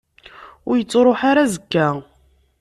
Ur 0.69 0.75
yettruḥ 0.77 1.19
ara 1.29 1.41
azekka. 1.45 1.87